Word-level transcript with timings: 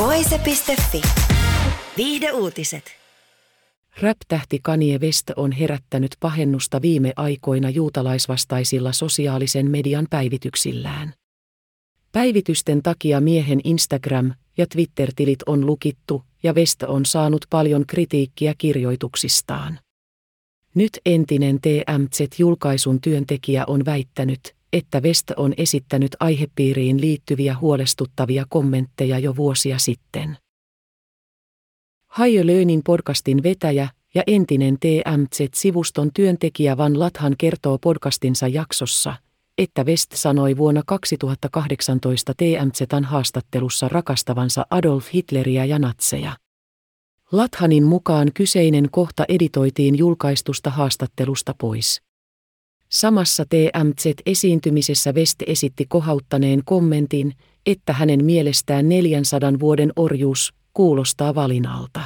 Voise.fi. 0.00 1.02
Viihde 1.96 2.32
uutiset. 2.32 2.84
Rap-tähti 4.02 4.58
Kanye 4.62 4.98
West 4.98 5.30
on 5.36 5.52
herättänyt 5.52 6.10
pahennusta 6.20 6.82
viime 6.82 7.12
aikoina 7.16 7.70
juutalaisvastaisilla 7.70 8.92
sosiaalisen 8.92 9.70
median 9.70 10.06
päivityksillään. 10.10 11.12
Päivitysten 12.12 12.82
takia 12.82 13.20
miehen 13.20 13.60
Instagram- 13.64 14.34
ja 14.58 14.66
Twitter-tilit 14.66 15.42
on 15.46 15.66
lukittu 15.66 16.24
ja 16.42 16.52
West 16.52 16.82
on 16.82 17.06
saanut 17.06 17.46
paljon 17.50 17.86
kritiikkiä 17.86 18.54
kirjoituksistaan. 18.58 19.78
Nyt 20.74 20.98
entinen 21.06 21.58
TMZ-julkaisun 21.60 23.00
työntekijä 23.00 23.64
on 23.66 23.84
väittänyt, 23.84 24.54
että 24.72 25.00
West 25.00 25.30
on 25.36 25.54
esittänyt 25.56 26.16
aihepiiriin 26.20 27.00
liittyviä 27.00 27.56
huolestuttavia 27.60 28.44
kommentteja 28.48 29.18
jo 29.18 29.36
vuosia 29.36 29.78
sitten. 29.78 30.36
Higher 32.18 32.46
Learning 32.46 32.82
podcastin 32.86 33.42
vetäjä 33.42 33.88
ja 34.14 34.22
entinen 34.26 34.76
TMZ-sivuston 34.76 36.10
työntekijä 36.14 36.76
Van 36.76 36.98
Lathan 36.98 37.34
kertoo 37.38 37.78
podcastinsa 37.78 38.48
jaksossa, 38.48 39.14
että 39.58 39.84
West 39.84 40.10
sanoi 40.14 40.56
vuonna 40.56 40.82
2018 40.86 42.32
TMZn 42.36 43.04
haastattelussa 43.04 43.88
rakastavansa 43.88 44.66
Adolf 44.70 45.06
Hitleriä 45.14 45.64
ja 45.64 45.78
natseja. 45.78 46.36
Lathanin 47.32 47.84
mukaan 47.84 48.30
kyseinen 48.34 48.88
kohta 48.90 49.24
editoitiin 49.28 49.98
julkaistusta 49.98 50.70
haastattelusta 50.70 51.54
pois. 51.60 52.02
Samassa 52.90 53.44
TMZ-esiintymisessä 53.44 55.12
West 55.12 55.42
esitti 55.46 55.86
kohauttaneen 55.88 56.62
kommentin, 56.64 57.32
että 57.66 57.92
hänen 57.92 58.24
mielestään 58.24 58.88
400 58.88 59.52
vuoden 59.60 59.92
orjuus 59.96 60.54
kuulostaa 60.72 61.34
valinalta. 61.34 62.00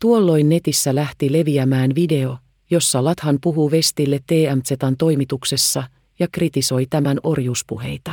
Tuolloin 0.00 0.48
netissä 0.48 0.94
lähti 0.94 1.32
leviämään 1.32 1.94
video, 1.94 2.36
jossa 2.70 3.04
Lathan 3.04 3.38
puhuu 3.42 3.70
Westille 3.70 4.20
TMZn 4.26 4.96
toimituksessa 4.98 5.82
ja 6.18 6.28
kritisoi 6.32 6.86
tämän 6.90 7.20
orjuuspuheita. 7.22 8.12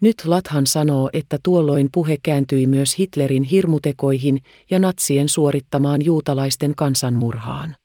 Nyt 0.00 0.24
Lathan 0.24 0.66
sanoo, 0.66 1.10
että 1.12 1.38
tuolloin 1.42 1.88
puhe 1.92 2.16
kääntyi 2.22 2.66
myös 2.66 2.98
Hitlerin 2.98 3.42
hirmutekoihin 3.42 4.42
ja 4.70 4.78
natsien 4.78 5.28
suorittamaan 5.28 6.04
juutalaisten 6.04 6.74
kansanmurhaan. 6.74 7.76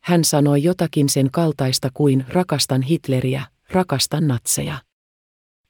Hän 0.00 0.24
sanoi 0.24 0.62
jotakin 0.62 1.08
sen 1.08 1.30
kaltaista 1.30 1.88
kuin 1.94 2.24
rakastan 2.28 2.82
Hitleriä, 2.82 3.42
rakastan 3.70 4.28
natseja. 4.28 4.78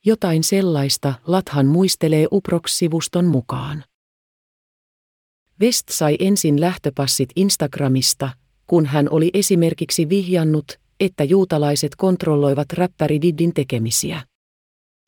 Jotain 0.05 0.45
sellaista 0.45 1.15
Lathan 1.27 1.67
muistelee 1.67 2.27
Uprox-sivuston 2.33 3.25
mukaan. 3.25 3.85
West 5.61 5.89
sai 5.91 6.17
ensin 6.21 6.61
lähtöpassit 6.61 7.29
Instagramista, 7.37 8.31
kun 8.67 8.87
hän 8.87 9.09
oli 9.11 9.31
esimerkiksi 9.35 10.09
vihjannut, 10.09 10.79
että 11.01 11.25
juutalaiset 11.25 11.97
kontrolloivat 11.97 12.73
räppäri 12.73 13.23
Diddin 13.23 13.55
tekemisiä. 13.55 14.23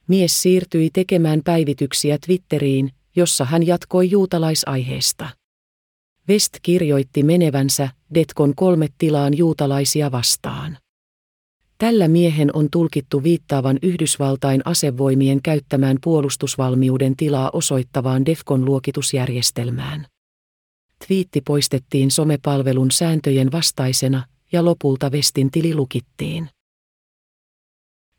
Mies 0.09 0.43
siirtyi 0.43 0.91
tekemään 0.93 1.41
päivityksiä 1.45 2.19
Twitteriin, 2.27 2.91
jossa 3.17 3.45
hän 3.45 3.67
jatkoi 3.67 4.11
juutalaisaiheesta. 4.11 5.31
West 6.29 6.53
kirjoitti 6.63 7.23
menevänsä 7.23 7.89
Detkon 8.15 8.55
kolme 8.57 8.89
tilaan 8.99 9.37
juutalaisia 9.37 10.13
vastaan. 10.13 10.79
Tällä 11.79 12.09
miehen 12.09 12.57
on 12.57 12.69
tulkittu 12.73 13.23
viittaavan 13.23 13.79
Yhdysvaltain 13.83 14.63
asevoimien 14.65 15.43
käyttämään 15.43 15.99
puolustusvalmiuden 16.05 17.17
tilaa 17.17 17.51
osoittavaan 17.53 18.27
Defcon 18.27 18.65
luokitusjärjestelmään. 18.65 20.07
Twiitti 21.07 21.41
poistettiin 21.41 22.11
somepalvelun 22.11 22.91
sääntöjen 22.91 23.53
vastaisena 23.53 24.25
ja 24.53 24.65
lopulta 24.65 25.11
Westin 25.11 25.51
tili 25.51 25.75
lukittiin. 25.75 26.49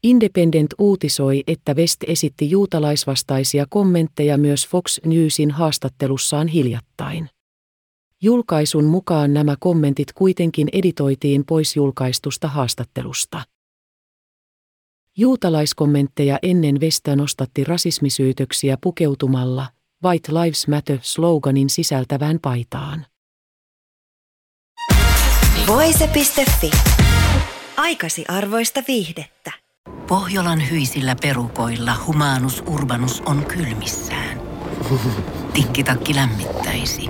Independent 0.03 0.73
uutisoi, 0.79 1.43
että 1.47 1.73
West 1.73 2.03
esitti 2.07 2.49
juutalaisvastaisia 2.49 3.65
kommentteja 3.69 4.37
myös 4.37 4.67
Fox 4.67 4.99
Newsin 5.05 5.51
haastattelussaan 5.51 6.47
hiljattain. 6.47 7.29
Julkaisun 8.23 8.85
mukaan 8.85 9.33
nämä 9.33 9.55
kommentit 9.59 10.13
kuitenkin 10.13 10.67
editoitiin 10.73 11.45
pois 11.45 11.75
julkaistusta 11.75 12.47
haastattelusta. 12.47 13.41
Juutalaiskommentteja 15.17 16.39
ennen 16.43 16.79
Vestä 16.79 17.15
nostatti 17.15 17.63
rasismisyytöksiä 17.63 18.77
pukeutumalla 18.81 19.67
White 20.03 20.31
Lives 20.31 20.67
Matter-sloganin 20.67 21.69
sisältävään 21.69 22.39
paitaan. 22.41 23.05
Voise.fi. 25.67 26.71
Aikasi 27.77 28.25
arvoista 28.27 28.83
viihdettä. 28.87 29.51
Pohjolan 30.07 30.69
hyisillä 30.69 31.15
perukoilla 31.21 31.95
humanus 32.07 32.63
urbanus 32.67 33.21
on 33.21 33.45
kylmissään. 33.45 34.41
Tikkitakki 35.53 36.15
lämmittäisi. 36.15 37.09